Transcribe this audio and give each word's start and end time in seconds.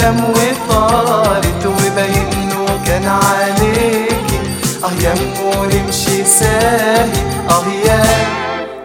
كلام 0.00 0.24
وطارت 0.24 1.66
وبينه 1.66 2.66
كان 2.86 3.06
عليكي 3.06 4.40
أه 4.84 5.02
يا 5.02 5.12
أمور 5.12 5.68
امشي 5.86 6.24
ساهي. 6.24 7.22
أه 7.50 7.64
يا 7.86 8.02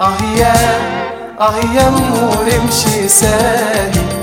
أه 0.00 0.16
يا 0.38 0.54
أه 1.40 1.56
يا 1.74 1.88
أمور 1.88 2.46
امشي 2.62 3.08
ساهي. 3.08 4.17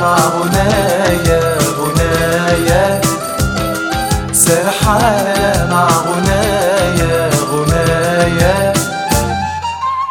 مع 0.00 0.16
غنايا 0.16 1.58
غنايا 1.78 3.00
سرحانة 4.32 5.68
مع 5.70 5.88
غنايا 5.88 7.30
غنايا 7.52 8.72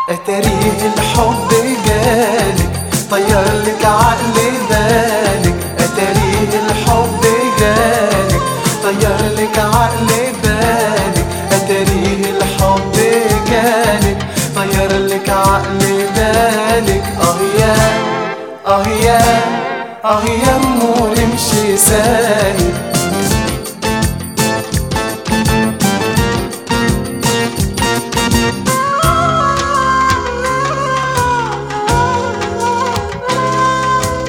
اتاريه 0.10 0.82
الحب 0.98 1.50
جالك 1.88 2.72
طير 3.12 3.46
لك 3.66 3.86
عقل 3.86 4.38
بالك. 4.70 5.56
اتاريه 5.80 6.54
الحب 6.66 7.22
جالك 7.60 8.42
طير 8.84 9.18
لك 9.38 9.60
عقل 9.60 10.08
بالك. 10.44 11.26
اتاريه 11.52 12.24
الحب 12.38 12.92
جالك 13.52 14.18
طير 14.56 14.92
لك 14.98 15.30
عقل 15.30 15.80
بالك. 16.16 17.04
آه 17.22 17.60
يا 17.60 17.76
آه 18.68 18.88
يا 18.88 19.22
آه 20.12 20.24
يا 20.26 20.56
امور 20.56 21.14
امشي 21.24 21.78
سايب 21.78 22.74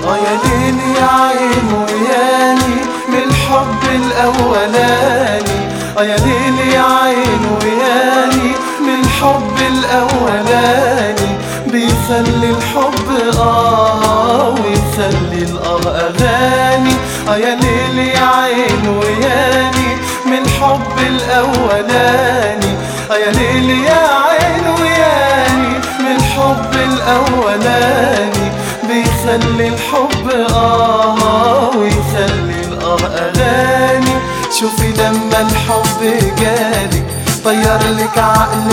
آه 0.05 0.17
يا 0.17 0.39
ليل 0.45 0.79
يا 0.97 1.07
عين 1.07 1.73
وياني 1.73 2.75
من 3.09 3.19
الحب 3.29 3.83
الأولاني. 3.95 5.59
آه 5.99 6.03
يا 6.05 6.17
ليل 6.17 6.59
يا 6.75 6.83
عين 6.83 7.43
وياني 7.63 8.53
من 8.81 8.95
الحب 9.05 9.57
الأولاني. 9.73 11.31
بيخلي 11.73 12.51
الحب 12.51 13.37
آه 13.39 14.49
ويخلي 14.49 15.43
الاه 15.43 15.81
اغاني 15.87 16.95
آه 17.29 17.37
يا 17.37 17.55
ليل 17.55 17.99
يا 17.99 18.25
عين 18.27 18.89
وياني 18.89 19.97
من 20.27 20.39
الحب 20.39 20.99
الأولاني. 21.07 22.73
آه 23.11 23.15
يا 23.17 23.31
ليل 23.31 23.71
يا 23.71 24.09
عين 24.27 24.65
وياني 24.81 25.79
من 26.01 26.17
الحب 26.17 26.73
الأولاني. 26.75 28.53
بيخلي 28.89 29.69
الحب 29.69 30.31
آه 30.55 31.71
ويخلي 31.77 32.61
الآه 32.69 32.99
أغاني 33.07 34.15
شوفي 34.61 34.93
لما 34.93 35.41
الحب 35.41 36.01
جالك 36.39 37.05
طير 37.45 37.79
لك 37.99 38.19
عقل 38.19 38.69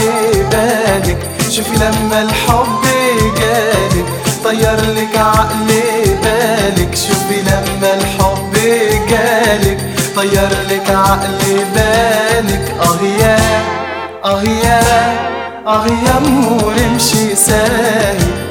بالك. 0.51 1.29
شوفي 1.49 1.75
لما 1.75 2.21
الحب 2.21 2.81
جالك. 3.39 4.05
طير 4.43 4.75
لك 4.95 5.17
عقل 5.17 5.67
بالك. 6.23 6.95
شوفي 6.95 7.41
لما 7.41 7.93
الحب 7.93 8.53
جالك. 9.09 9.77
طير 10.15 10.49
لك 10.69 10.89
عقل 10.89 11.65
بالك. 11.75 12.75
أه 12.81 13.03
يا 13.21 13.37
أه 14.25 14.43
يا 14.43 14.81
أه 15.67 15.85
يا 15.87 16.17
امور 16.17 16.73
امشي 16.91 17.35
سايب 17.35 18.48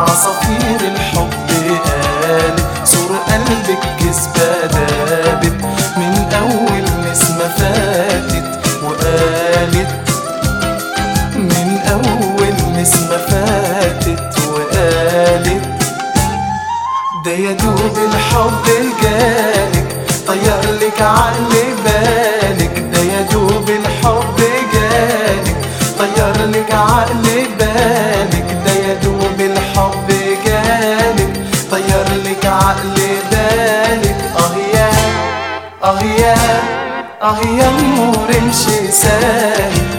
دابت 0.00 0.10
عصافير 0.10 0.59
آه 35.90 36.02
يا 36.02 36.34
آه 37.22 37.38
يا 37.40 37.68
امور 37.68 38.28
امشي 38.38 38.90
سايب 38.92 39.90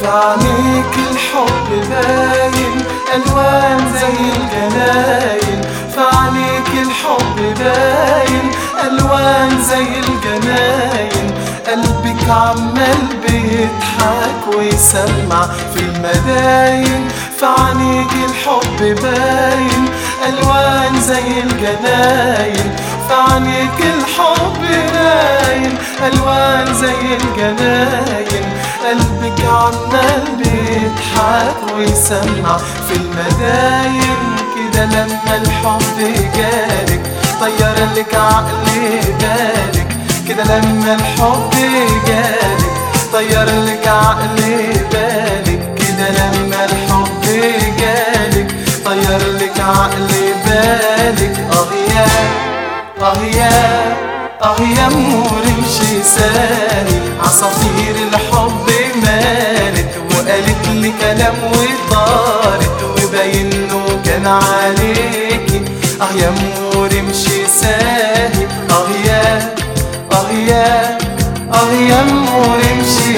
في 0.00 0.06
عينيك 0.08 0.94
الحب 1.10 1.68
باين 1.90 2.84
الوان 3.14 3.92
زي 3.92 4.18
الجناين 4.36 5.60
في 5.94 6.00
عينيك 6.16 6.86
الحب 6.86 7.36
باين 7.58 8.50
الوان 8.88 9.62
زي 9.62 9.86
الجناين 9.98 11.34
قلبك 11.66 12.30
عمال 12.30 12.99
ويسمع 14.56 15.46
في 15.74 15.80
المداين 15.80 17.08
في 17.40 17.46
الحب 18.24 18.78
باين 19.02 19.84
ألوان 20.28 21.00
زي 21.00 21.40
الجناين. 21.42 22.76
في 23.08 23.14
الحب 23.80 24.60
باين 24.92 25.78
ألوان 26.12 26.74
زي 26.74 27.16
الجناين. 27.16 28.44
قلبك 28.86 29.44
عمال 29.44 30.24
بيضحك 30.36 31.76
ويسمع 31.76 32.56
في 32.58 32.96
المداين 32.96 34.36
كده 34.56 34.84
لما 34.84 35.36
الحب 35.42 35.98
جالك 36.36 37.02
طير 37.40 37.88
لك 37.96 38.14
عقل 38.14 38.64
بالك. 39.20 39.96
كده 40.28 40.44
لما 40.44 40.94
الحب 40.94 41.50
جالك 42.06 42.79
طير 43.12 43.44
لك 43.66 43.88
عقل 43.88 44.36
بالك 44.92 45.74
كده 45.78 46.10
لما 46.10 46.64
الحب 46.64 47.22
جالك. 47.78 48.54
طير 48.84 49.32
لك 49.40 49.60
عقل 49.60 50.08
بالك. 50.46 51.38
أه 51.52 51.72
يا 51.94 52.06
أه 53.02 53.22
يا 53.36 53.96
أه 54.42 54.60
يا 54.60 54.86
امور 54.86 55.42
امشي 55.58 56.02
سالي 56.02 57.00
عصافير 57.24 57.94
الحب 58.12 58.66
مالت 59.02 59.88
وقالت 60.14 60.68
لي 60.68 60.92
كلام 61.00 61.34
وطارت 61.44 62.82
وباينه 63.04 63.84
كان 64.04 64.26
عليكي. 64.26 65.62
أه 66.00 66.12
يا 66.22 66.28
امور 66.28 66.90
امشي 67.00 67.46
ساهي 67.46 68.09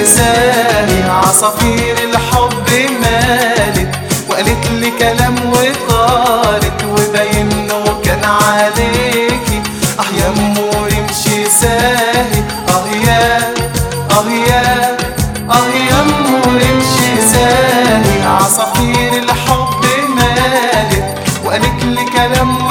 ساهي 0.01 1.03
عصافير 1.09 1.95
الحب 2.03 2.69
مالت 3.01 3.95
وقالت 4.29 4.67
لي 4.71 4.91
كلام 4.99 5.35
وطارت 5.51 6.83
وباينه 6.83 7.83
كان 8.05 8.23
عليكي. 8.23 9.61
أه 9.99 10.19
يا 10.19 10.27
امور 10.29 10.87
امشي 10.99 11.49
ساهي 11.49 12.43
أه 12.69 12.87
يا 13.07 13.37
أه 14.11 14.29
يا 14.49 14.97
أه 15.51 15.67
يا 15.89 16.01
امور 16.01 16.61
امشي 16.71 17.27
ساهي 17.31 18.23
عصافير 18.25 19.23
الحب 19.23 19.83
مالت 20.17 21.05
وقالت 21.45 21.83
لي 21.83 22.03
كلام 22.05 22.67